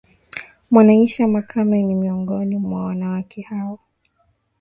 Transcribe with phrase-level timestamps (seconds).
[0.71, 3.79] Mwanaisha Makame ni miongoni mwa wanawake hao